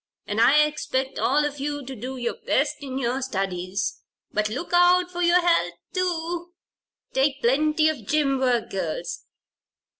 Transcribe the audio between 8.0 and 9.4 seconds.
gym work, girls.